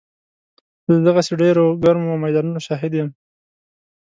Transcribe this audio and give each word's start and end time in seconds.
زه 0.85 0.91
د 0.97 0.99
دغسې 1.07 1.33
ډېرو 1.41 1.65
ګرمو 1.83 2.13
میدانونو 2.23 2.59
شاهد 2.67 2.91
یم. 2.99 3.09